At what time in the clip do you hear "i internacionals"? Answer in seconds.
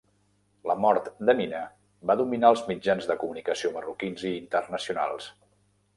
4.31-5.29